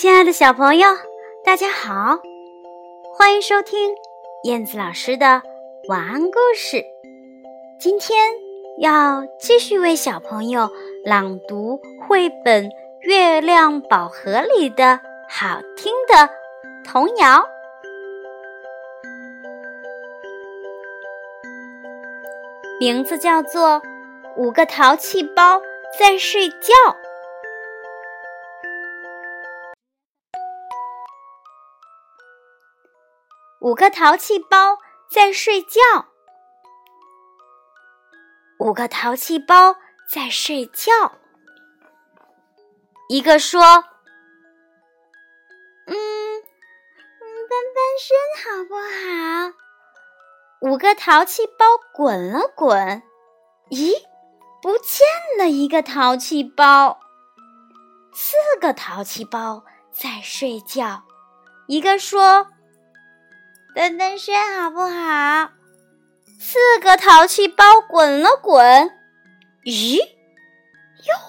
[0.00, 0.86] 亲爱的小朋友，
[1.44, 2.20] 大家好，
[3.16, 3.96] 欢迎收听
[4.44, 5.42] 燕子老师的
[5.88, 6.84] 晚安故事。
[7.80, 8.16] 今天
[8.78, 10.70] 要继续为小朋友
[11.04, 12.66] 朗读绘本
[13.00, 16.30] 《月亮宝盒》里的好听的
[16.84, 17.44] 童谣，
[22.78, 23.68] 名字叫做
[24.36, 25.60] 《五个淘气包
[25.98, 26.54] 在睡觉》。
[33.60, 34.78] 五个淘气包
[35.10, 35.80] 在睡觉。
[38.60, 39.74] 五个淘气包
[40.08, 40.92] 在睡觉。
[43.08, 43.60] 一个说
[45.86, 45.94] ：“嗯，
[47.48, 49.52] 翻翻身好不好？”
[50.62, 53.02] 五个淘气包滚了滚，
[53.70, 54.04] 咦，
[54.62, 55.04] 不见
[55.36, 57.00] 了一个淘气包。
[58.12, 61.02] 四个淘气包在睡觉。
[61.66, 62.46] 一个说。
[63.74, 65.50] 翻翻身好不好？
[66.40, 68.90] 四个淘气包滚了滚，
[69.64, 69.98] 咦，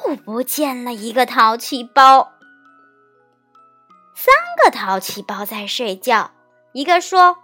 [0.08, 2.34] 又不见了一个淘气包。
[4.16, 6.32] 三个淘气包在睡觉，
[6.74, 7.38] 一个说：“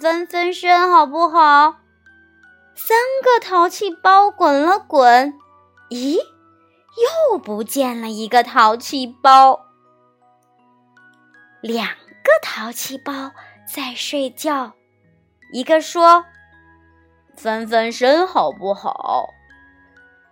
[0.00, 1.76] 翻翻身好不好？”
[2.74, 5.34] 三个淘气包滚了滚，
[5.90, 6.18] 咦，
[7.30, 9.66] 又不见了一个淘气包。
[11.60, 13.32] 两个淘气包。
[13.66, 14.74] 在睡觉，
[15.52, 16.24] 一个说
[17.36, 19.30] ：“翻翻身好不好？”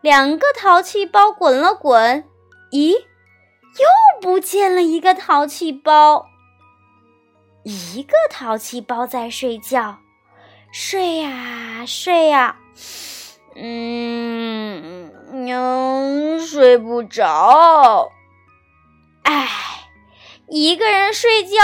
[0.03, 2.25] 两个淘气包滚了滚，
[2.73, 6.27] 咦，又不见了一个淘气包。
[7.63, 9.99] 一个淘气包在睡觉，
[10.73, 12.57] 睡呀睡呀，
[13.55, 18.11] 嗯，嗯，睡不着。
[19.23, 19.49] 哎，
[20.49, 21.57] 一个人睡觉。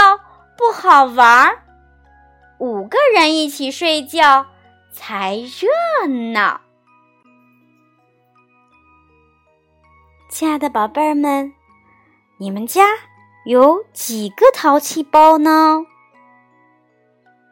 [0.59, 1.63] 不好玩儿，
[2.57, 4.47] 五个人一起睡觉
[4.91, 6.59] 才热闹。
[10.29, 11.53] 亲爱的宝贝儿们，
[12.39, 12.83] 你们家
[13.45, 15.85] 有几个淘气包呢？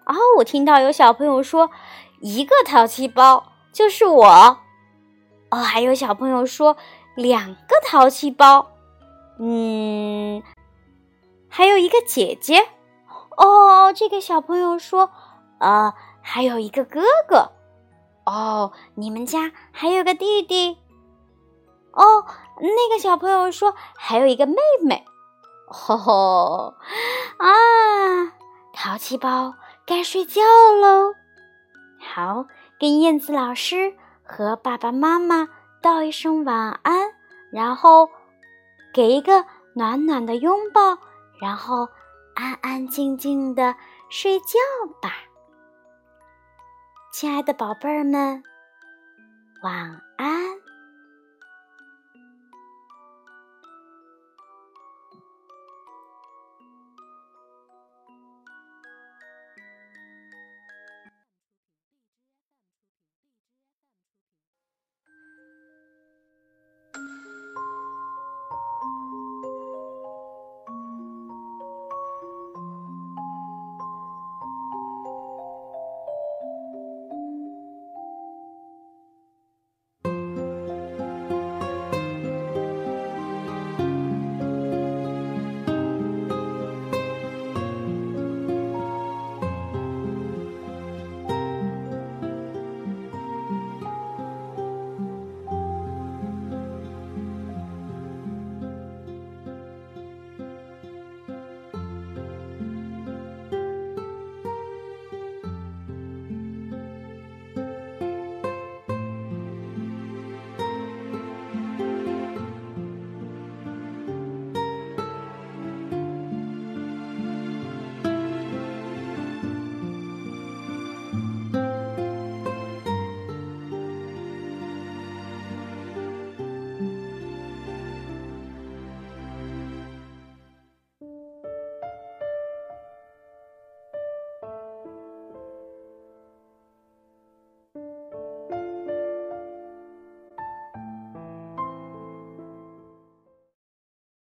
[0.06, 1.72] 哦，我听到有小朋友说
[2.20, 4.28] 一个淘气包就是我。
[5.50, 6.76] 哦，还有小朋友说
[7.16, 8.74] 两个淘气包，
[9.40, 10.44] 嗯，
[11.48, 12.68] 还有一个姐姐。
[13.38, 15.12] 哦，这个小朋友说
[15.62, 17.52] ：“呃，还有一个哥哥。
[18.26, 20.80] 哦，你们家还有个弟弟。
[21.94, 22.26] 哦，
[22.60, 25.06] 那个小朋友说还有一个妹妹。
[25.68, 26.74] 吼吼
[27.38, 27.48] 啊！
[28.74, 29.54] 淘气包
[29.86, 30.42] 该睡觉
[30.82, 31.14] 喽。
[32.00, 32.46] 好，
[32.80, 35.48] 跟燕子老师和爸爸妈妈
[35.82, 37.14] 道一声晚安，
[37.52, 38.10] 然后
[38.92, 40.98] 给一个暖暖的拥抱，
[41.40, 41.88] 然后。”
[42.38, 43.76] 安安静静的
[44.10, 44.60] 睡觉
[45.02, 45.12] 吧，
[47.12, 48.44] 亲爱的宝贝儿们，
[49.64, 50.67] 晚安。